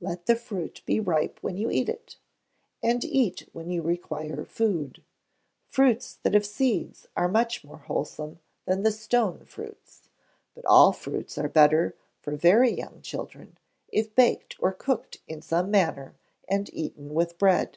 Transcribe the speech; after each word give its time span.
Let 0.00 0.24
the 0.24 0.34
fruit 0.34 0.80
be 0.86 0.98
ripe 0.98 1.40
when 1.42 1.58
you 1.58 1.70
eat 1.70 1.90
it; 1.90 2.16
and 2.82 3.04
eat 3.04 3.50
when 3.52 3.68
you 3.68 3.82
require 3.82 4.46
food. 4.46 5.02
Fruits 5.68 6.14
that 6.22 6.32
have 6.32 6.46
seeds 6.46 7.06
are 7.14 7.28
much 7.28 7.62
more 7.64 7.76
wholesome 7.76 8.38
than 8.64 8.82
the 8.82 8.90
stone 8.90 9.44
fruits. 9.44 10.08
But 10.54 10.64
all 10.64 10.92
fruits 10.92 11.36
are 11.36 11.50
better, 11.50 11.94
for 12.18 12.34
very 12.34 12.70
young 12.72 13.02
children, 13.02 13.58
if 13.88 14.14
baked 14.14 14.56
or 14.58 14.72
cooked 14.72 15.18
in 15.28 15.42
some 15.42 15.70
manner, 15.70 16.14
and 16.48 16.72
eaten 16.72 17.12
with 17.12 17.36
bread. 17.36 17.76